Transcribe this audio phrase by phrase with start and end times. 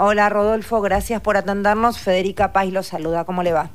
[0.00, 1.98] Hola Rodolfo, gracias por atendernos.
[1.98, 3.24] Federica Paz lo saluda.
[3.24, 3.70] ¿Cómo le va?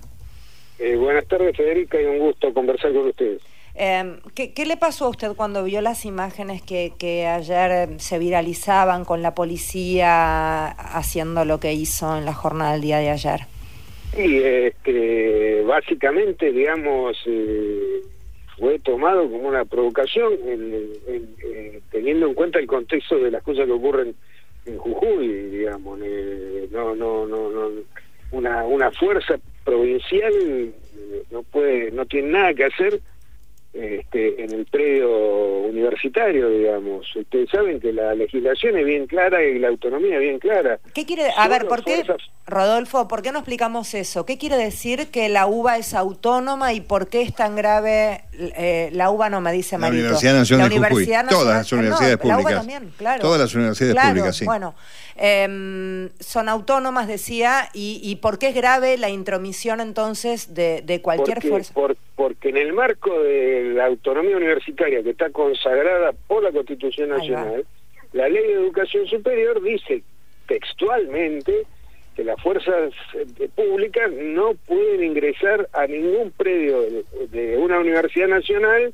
[0.80, 3.42] Eh, buenas tardes Federica y un gusto conversar con ustedes.
[3.76, 8.00] Eh, ¿qué, ¿qué, le pasó a usted cuando vio las imágenes que, que ayer eh,
[8.00, 13.10] se viralizaban con la policía haciendo lo que hizo en la jornada del día de
[13.10, 13.42] ayer?
[14.16, 18.00] Sí, este, básicamente, digamos, eh,
[18.58, 20.74] fue tomado como una provocación en,
[21.06, 24.16] en, en, teniendo en cuenta el contexto de las cosas que ocurren
[24.66, 27.70] en Jujuy, digamos, eh, no, no, no, no,
[28.32, 30.74] una, una fuerza provincial
[31.32, 33.02] no puede, no tiene nada que hacer
[33.74, 35.10] este, en el predio
[35.62, 37.16] universitario, digamos.
[37.16, 40.80] Ustedes saben que la legislación es bien clara y la autonomía es bien clara.
[40.94, 41.32] ¿Qué quiere?
[41.36, 42.04] A ver, ¿por qué,
[42.46, 44.26] Rodolfo, por qué no explicamos eso?
[44.26, 48.90] ¿Qué quiere decir que la UBA es autónoma y por qué es tan grave eh,
[48.94, 50.04] la UBA no me dice La Marito?
[50.04, 50.92] Universidad Nacional la de Jujuy.
[50.94, 52.52] Universidad Todas las universidades no, La públicas.
[52.52, 53.22] UBA también, claro.
[53.22, 54.46] Todas las universidades claro, públicas, sí.
[54.46, 54.76] Bueno,
[55.16, 61.02] eh, son autónomas, decía, y, y ¿por qué es grave la intromisión entonces de, de
[61.02, 61.74] cualquier porque, fuerza?
[61.74, 67.10] Por, porque en el marco de la autonomía universitaria que está consagrada por la Constitución
[67.10, 67.66] Nacional,
[68.14, 70.04] la Ley de Educación Superior dice
[70.48, 71.64] textualmente
[72.16, 78.30] que las fuerzas eh, públicas no pueden ingresar a ningún predio de, de una universidad
[78.30, 78.94] nacional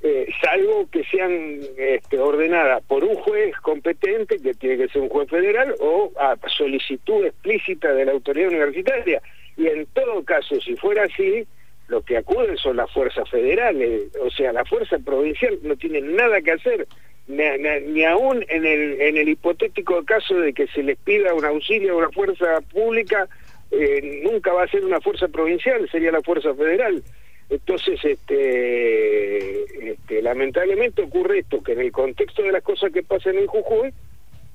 [0.00, 5.08] eh, salvo que sean este, ordenadas por un juez competente, que tiene que ser un
[5.08, 9.20] juez federal, o a solicitud explícita de la autoridad universitaria.
[9.56, 11.44] Y en todo caso, si fuera así,
[11.88, 16.40] lo que acuden son las fuerzas federales, o sea, la fuerza provincial no tiene nada
[16.40, 16.86] que hacer,
[17.26, 17.44] ni,
[17.88, 21.94] ni, aún en el, en el hipotético caso de que se les pida un auxilio
[21.94, 23.28] a una fuerza pública,
[23.70, 27.02] eh, nunca va a ser una fuerza provincial, sería la fuerza federal.
[27.50, 33.36] Entonces, este, este, lamentablemente ocurre esto, que en el contexto de las cosas que pasan
[33.36, 33.92] en Jujuy,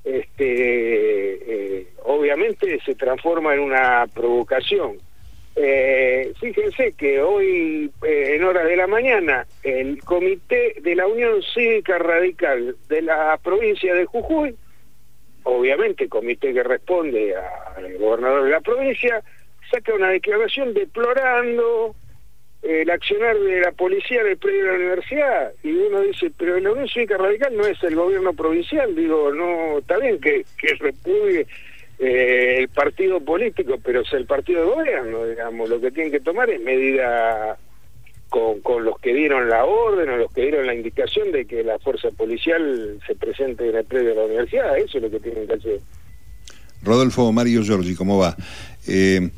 [0.04, 4.98] este, eh, obviamente se transforma en una provocación.
[5.56, 11.42] Eh, fíjense que hoy, eh, en horas de la mañana, el comité de la Unión
[11.54, 14.56] Cívica Radical de la provincia de Jujuy,
[15.44, 19.22] obviamente comité que responde al gobernador de la provincia,
[19.70, 21.94] saca una declaración deplorando
[22.62, 25.52] el accionar de la policía en el predio de la universidad.
[25.62, 29.78] Y uno dice pero la Unión Cívica Radical no es el gobierno provincial digo no
[29.78, 31.46] está bien que, que repudie
[31.98, 35.68] eh, el partido político pero es el partido de gobierno digamos.
[35.68, 37.58] Lo que tienen que tomar es medida
[38.28, 41.62] con, con los que dieron la orden o los que dieron la indicación de que
[41.62, 44.76] la fuerza policial se presente en el predio de la universidad.
[44.76, 45.80] Eso es lo que tienen que hacer.
[46.82, 48.36] Rodolfo Mario Giorgi, ¿cómo va?
[48.86, 49.30] Eh,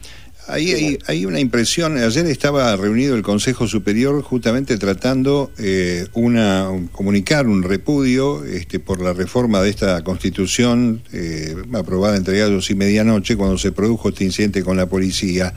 [0.49, 6.71] Ahí hay, hay, una impresión, ayer estaba reunido el Consejo Superior justamente tratando eh, una
[6.93, 12.77] comunicar un repudio este, por la reforma de esta constitución eh, aprobada entre gallos y
[12.77, 15.53] medianoche cuando se produjo este incidente con la policía.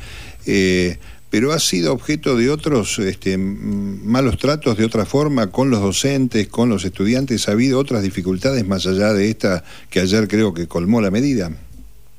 [0.48, 0.98] Eh,
[1.30, 6.48] pero ha sido objeto de otros este, malos tratos de otra forma con los docentes,
[6.48, 7.48] con los estudiantes.
[7.48, 11.52] ¿Ha habido otras dificultades más allá de esta que ayer creo que colmó la medida?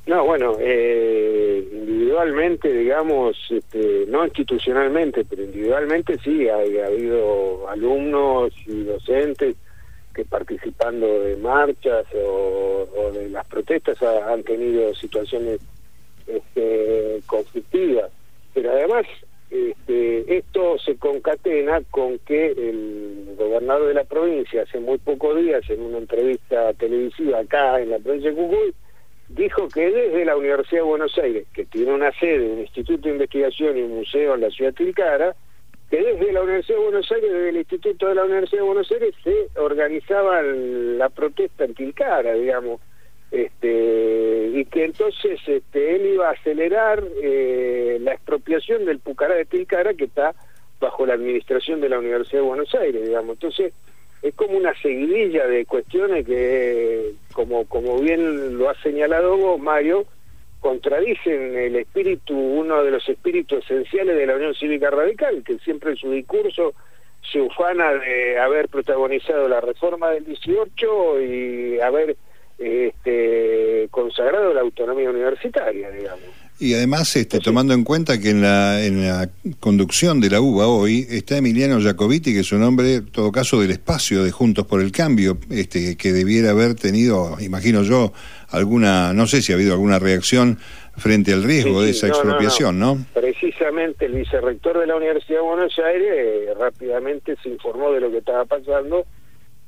[0.06, 1.19] No, bueno, eh,
[2.10, 9.54] individualmente, digamos, este, no institucionalmente, pero individualmente sí, ha, ha, habido alumnos y docentes
[10.12, 15.60] que participando de marchas o, o de las protestas ha, han tenido situaciones
[16.26, 18.10] este, conflictivas.
[18.54, 19.06] Pero además,
[19.49, 25.62] este, esto se concatena con que el gobernador de la provincia hace muy pocos días,
[25.70, 28.75] en una entrevista televisiva acá en la provincia de Jujuy,
[29.30, 33.14] dijo que desde la Universidad de Buenos Aires, que tiene una sede, un instituto de
[33.14, 35.34] investigación y un museo en la ciudad de Tilcara,
[35.88, 38.90] que desde la Universidad de Buenos Aires, desde el Instituto de la Universidad de Buenos
[38.92, 42.80] Aires, se organizaba la protesta en Tilcara, digamos,
[43.30, 49.44] este, y que entonces este, él iba a acelerar eh, la expropiación del Pucará de
[49.44, 50.34] Tilcara, que está
[50.80, 53.34] bajo la administración de la Universidad de Buenos Aires, digamos.
[53.34, 53.72] Entonces,
[54.22, 60.06] es como una seguidilla de cuestiones que, como, como bien lo ha señalado vos, Mario,
[60.60, 65.93] contradicen el espíritu, uno de los espíritus esenciales de la Unión Cívica Radical, que siempre
[65.93, 66.75] en su discurso
[67.32, 72.17] se ufana de haber protagonizado la reforma del 18 y haber
[72.60, 76.28] este, consagrado la autonomía universitaria, digamos.
[76.60, 79.30] Y además, este, tomando en cuenta que en la, en la
[79.60, 83.62] conducción de la UBA hoy está Emiliano Jacobiti, que es un hombre, en todo caso,
[83.62, 88.12] del espacio de Juntos por el Cambio, este, que debiera haber tenido, imagino yo,
[88.50, 90.58] alguna, no sé si ha habido alguna reacción
[90.98, 94.96] frente al riesgo sí, de esa no, expropiación, no, no, Precisamente el vicerrector de la
[94.96, 99.06] Universidad de Buenos Aires eh, rápidamente se informó de lo que estaba pasando,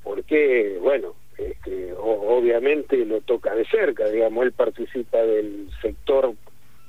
[0.02, 1.14] porque, bueno,
[1.50, 6.34] este, obviamente lo toca de cerca, digamos, él participa del sector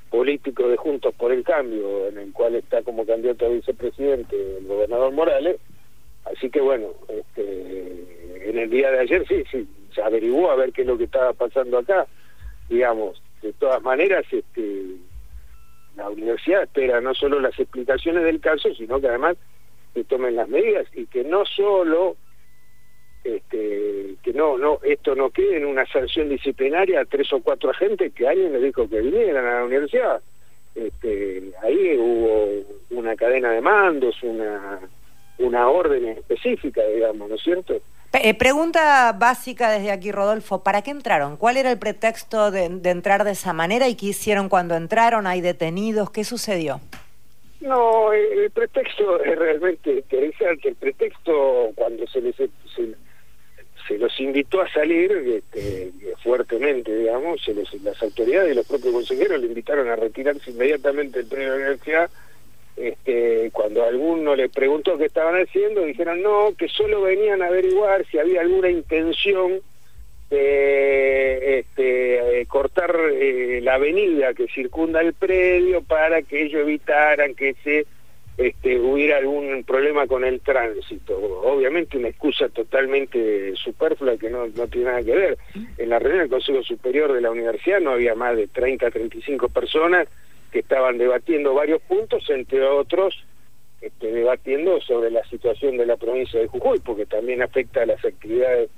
[0.09, 4.65] político de Juntos por el Cambio, en el cual está como candidato a vicepresidente el
[4.65, 5.57] gobernador Morales,
[6.25, 10.71] así que bueno, este, en el día de ayer sí, sí, se averiguó a ver
[10.71, 12.07] qué es lo que estaba pasando acá,
[12.69, 14.83] digamos, de todas maneras, este,
[15.95, 19.37] la universidad espera no solo las explicaciones del caso, sino que además
[19.93, 22.15] se tomen las medidas y que no solo
[23.23, 27.69] este, que no, no, esto no quede en una sanción disciplinaria a tres o cuatro
[27.69, 30.21] agentes que alguien les dijo que vinieran a la universidad.
[30.75, 34.79] Este, ahí hubo una cadena de mandos, una,
[35.37, 37.81] una orden específica, digamos, ¿no es cierto?
[38.21, 40.63] Eh, pregunta básica desde aquí, Rodolfo.
[40.63, 41.35] ¿Para qué entraron?
[41.35, 45.25] ¿Cuál era el pretexto de, entrar de esa manera y qué hicieron cuando entraron?
[45.25, 46.11] ¿Hay detenidos?
[46.11, 46.79] ¿Qué sucedió?
[47.59, 50.69] No, el, pretexto es realmente interesante.
[50.69, 52.49] El pretexto, cuando se les se,
[53.89, 55.91] los invitó a salir este,
[56.23, 61.27] fuertemente, digamos, se las autoridades y los propios consejeros le invitaron a retirarse inmediatamente del
[61.27, 62.09] premio de la universidad.
[62.75, 68.05] Este, cuando alguno le preguntó qué estaban haciendo, dijeron no, que solo venían a averiguar
[68.09, 69.61] si había alguna intención
[70.29, 77.53] de este, cortar eh, la avenida que circunda el predio para que ellos evitaran que
[77.63, 77.85] se
[78.37, 81.15] este, hubiera algún problema con el tránsito.
[81.17, 85.37] Obviamente una excusa totalmente superflua que no, no tiene nada que ver.
[85.77, 89.49] En la reunión del Consejo Superior de la Universidad no había más de 30, 35
[89.49, 90.07] personas
[90.51, 93.23] que estaban debatiendo varios puntos, entre otros
[93.81, 98.03] este, debatiendo sobre la situación de la provincia de Jujuy, porque también afecta a las
[98.05, 98.69] actividades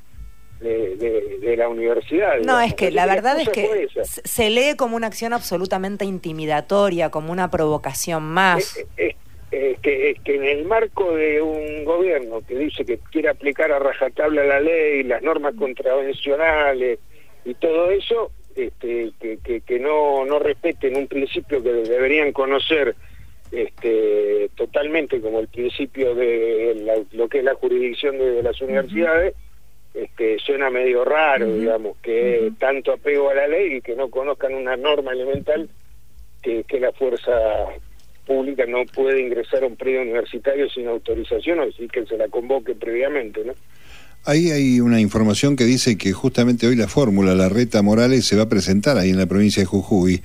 [0.59, 2.39] de, la universidad.
[2.43, 7.31] No, es que la verdad es que se lee como una acción absolutamente intimidatoria, como
[7.31, 8.77] una provocación más.
[8.97, 9.15] Es,
[9.51, 14.43] es que en el marco de un gobierno que dice que quiere aplicar a rajatabla
[14.43, 16.99] la ley, las normas contravencionales
[17.45, 22.95] y todo eso, este, que, que, no, no respeten un principio que deberían conocer
[23.51, 29.35] este, totalmente como el principio de lo que es la jurisdicción de, las universidades,
[29.93, 34.53] este, suena medio raro, digamos, que tanto apego a la ley y que no conozcan
[34.53, 35.69] una norma elemental
[36.41, 37.31] que, que la fuerza
[38.25, 42.75] pública no puede ingresar a un predio universitario sin autorización, así que se la convoque
[42.75, 43.53] previamente, ¿no?
[44.27, 48.35] Ahí hay una información que dice que justamente hoy la fórmula, la reta Morales, se
[48.35, 50.23] va a presentar ahí en la provincia de Jujuy.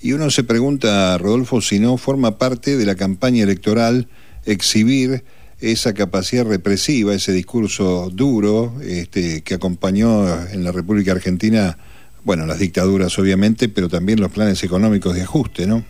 [0.00, 4.08] Y uno se pregunta, Rodolfo, si no forma parte de la campaña electoral
[4.46, 5.22] exhibir
[5.60, 11.78] esa capacidad represiva, ese discurso duro este, que acompañó en la República Argentina,
[12.24, 15.84] bueno, las dictaduras obviamente, pero también los planes económicos de ajuste, ¿no?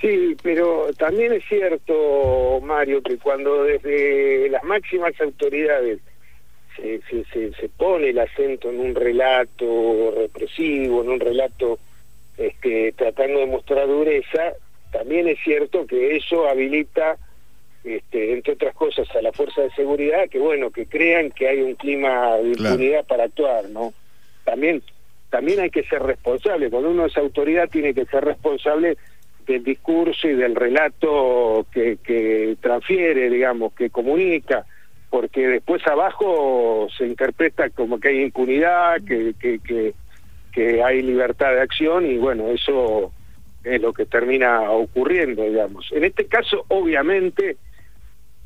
[0.00, 6.00] Sí, pero también es cierto, Mario, que cuando desde las máximas autoridades
[6.76, 7.00] se,
[7.52, 11.78] se, pone el acento en un relato represivo, en un relato
[12.38, 14.54] este, tratando de mostrar dureza,
[14.90, 17.18] también es cierto que eso habilita,
[17.84, 21.60] este, entre otras cosas, a la fuerza de seguridad que, bueno, que crean que hay
[21.60, 23.92] un clima de impunidad para actuar, ¿no?
[24.44, 24.82] También,
[25.28, 26.70] también hay que ser responsable.
[26.70, 28.96] Cuando uno es autoridad tiene que ser responsable
[29.52, 34.64] del discurso y del relato que, que transfiere, digamos, que comunica
[35.10, 39.92] porque después abajo se interpreta como que hay impunidad, que, que, que,
[40.52, 43.12] que hay libertad de acción y bueno, eso
[43.64, 45.90] es lo que termina ocurriendo, digamos.
[45.92, 47.56] En este caso, obviamente,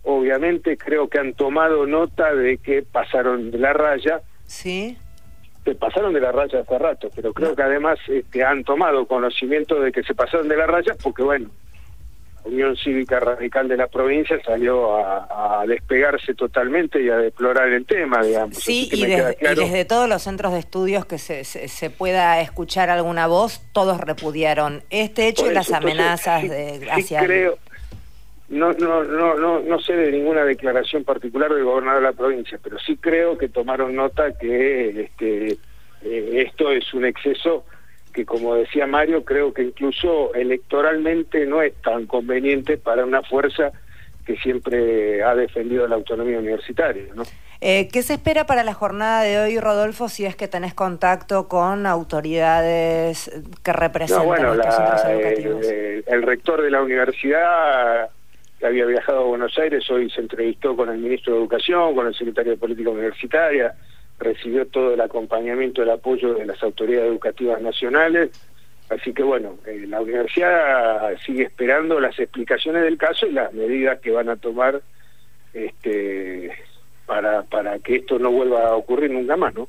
[0.03, 4.23] obviamente creo que han tomado nota de que pasaron de la raya.
[4.47, 4.97] Sí.
[5.65, 9.81] Se pasaron de la raya hace rato, pero creo que además este, han tomado conocimiento
[9.81, 11.49] de que se pasaron de la raya porque, bueno,
[12.45, 18.23] Unión Cívica Radical de la provincia salió a, despegarse totalmente y a deplorar el tema,
[18.23, 18.59] digamos.
[18.59, 23.63] Sí, y desde, todos los centros de estudios que se, se, pueda escuchar alguna voz,
[23.73, 27.25] todos repudiaron este hecho y las amenazas de hacia...
[27.25, 27.59] creo,
[28.55, 32.59] no, no, no, no, no sé de ninguna declaración particular del gobernador de la provincia,
[32.63, 35.59] pero sí creo que tomaron nota que este,
[36.03, 37.65] eh, esto es un exceso
[38.13, 43.73] que como decía Mario, creo que incluso electoralmente no es tan conveniente para una fuerza
[44.25, 47.07] que siempre ha defendido la autonomía universitaria.
[47.15, 47.25] ¿no?
[47.61, 51.49] Eh, ¿Qué se espera para la jornada de hoy, Rodolfo, si es que tenés contacto
[51.49, 53.31] con autoridades
[53.63, 55.67] que representan bueno, estos centros educativos?
[56.07, 58.11] el rector de la universidad
[58.67, 62.15] había viajado a Buenos Aires hoy se entrevistó con el ministro de Educación, con el
[62.15, 63.75] secretario de Política Universitaria,
[64.19, 68.31] recibió todo el acompañamiento, el apoyo de las autoridades educativas nacionales.
[68.89, 74.01] Así que bueno, eh, la universidad sigue esperando las explicaciones del caso y las medidas
[74.01, 74.83] que van a tomar
[75.53, 76.53] este,
[77.07, 79.69] para, para que esto no vuelva a ocurrir nunca más, ¿no?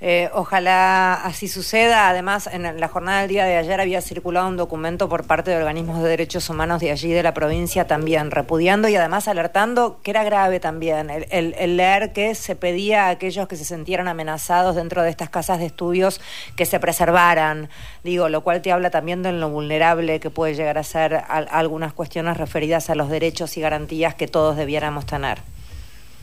[0.00, 2.08] Eh, ojalá así suceda.
[2.08, 5.56] Además, en la jornada del día de ayer había circulado un documento por parte de
[5.56, 10.10] organismos de derechos humanos de allí, de la provincia, también repudiando y además alertando que
[10.10, 15.02] era grave también el, leer que se pedía a aquellos que se sintieran amenazados dentro
[15.02, 16.20] de estas casas de estudios
[16.56, 17.68] que se preservaran.
[18.04, 21.92] Digo, lo cual te habla también de lo vulnerable que puede llegar a ser algunas
[21.92, 25.38] cuestiones referidas a los derechos y garantías que todos debiéramos tener.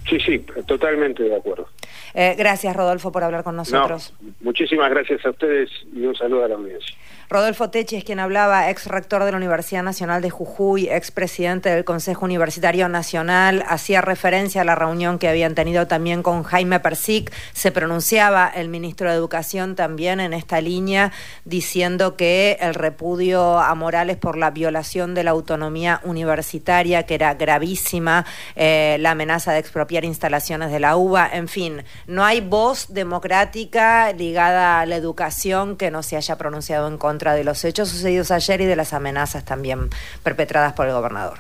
[0.10, 1.68] Sí, sí, totalmente de acuerdo.
[2.14, 4.14] Eh, gracias, Rodolfo, por hablar con nosotros.
[4.42, 6.96] muchísimas gracias a ustedes y un saludo a la audiencia.
[7.30, 11.70] Rodolfo Techi es quien hablaba, ex rector de la Universidad Nacional de Jujuy, ex presidente
[11.70, 16.80] del Consejo Universitario Nacional, hacía referencia a la reunión que habían tenido también con Jaime
[16.80, 17.32] Persic.
[17.54, 21.12] Se pronunciaba el ministro de Educación también en esta línea,
[21.46, 27.34] diciendo que el repudio a Morales por la violación de la autonomía universitaria, que era
[27.34, 28.26] gravísima,
[28.56, 34.12] eh, la amenaza de expropiar instalaciones de la UBA, en fin, no hay voz democrática
[34.14, 38.32] ligada a la educación que no se haya pronunciado en contra de los hechos sucedidos
[38.32, 39.92] ayer y de las amenazas también
[40.24, 41.38] perpetradas por el gobernador.